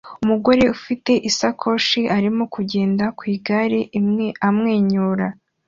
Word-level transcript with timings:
Umugore 0.23 0.63
ufite 0.75 1.11
isakoshi 1.29 2.01
arimo 2.17 2.43
kugenda 2.55 3.05
ku 3.17 3.23
igare 3.35 3.79
amwenyura 4.47 5.27